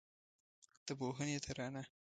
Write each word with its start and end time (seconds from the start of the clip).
د 0.85 0.87
پوهنې 0.99 1.37
ترانه 1.45 1.83